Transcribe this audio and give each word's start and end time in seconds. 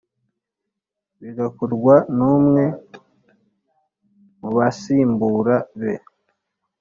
bigakorwa 1.21 1.95
numwe 2.17 2.63
mu 4.39 4.49
basimbura 4.57 5.55
be. 5.79 5.93